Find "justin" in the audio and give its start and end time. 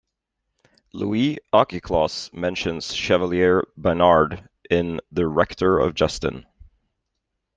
5.93-6.47